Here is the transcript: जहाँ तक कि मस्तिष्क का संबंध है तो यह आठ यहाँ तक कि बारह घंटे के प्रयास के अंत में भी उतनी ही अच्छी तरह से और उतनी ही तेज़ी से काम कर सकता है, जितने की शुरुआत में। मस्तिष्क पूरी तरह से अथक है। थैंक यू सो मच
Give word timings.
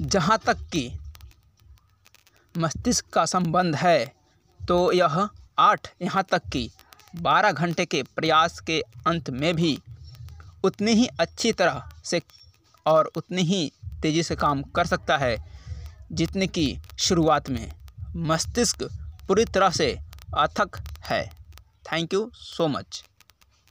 जहाँ 0.00 0.38
तक 0.38 0.58
कि 0.72 0.98
मस्तिष्क 2.58 3.06
का 3.12 3.24
संबंध 3.24 3.76
है 3.76 4.12
तो 4.68 4.92
यह 4.92 5.28
आठ 5.58 5.88
यहाँ 6.02 6.24
तक 6.30 6.42
कि 6.52 6.70
बारह 7.16 7.52
घंटे 7.52 7.86
के 7.86 8.02
प्रयास 8.02 8.60
के 8.60 8.80
अंत 9.06 9.30
में 9.30 9.54
भी 9.56 9.78
उतनी 10.64 10.92
ही 10.92 11.06
अच्छी 11.20 11.52
तरह 11.52 11.82
से 12.04 12.20
और 12.86 13.10
उतनी 13.16 13.42
ही 13.42 13.72
तेज़ी 14.02 14.22
से 14.22 14.36
काम 14.36 14.62
कर 14.62 14.86
सकता 14.86 15.16
है, 15.16 15.36
जितने 16.12 16.46
की 16.46 16.78
शुरुआत 16.98 17.50
में। 17.50 17.72
मस्तिष्क 18.16 18.82
पूरी 19.28 19.44
तरह 19.44 19.70
से 19.70 19.98
अथक 20.36 20.78
है। 21.04 21.26
थैंक 21.92 22.14
यू 22.14 22.30
सो 22.34 22.68
मच 22.68 23.04